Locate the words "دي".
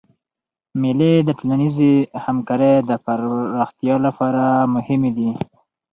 5.17-5.29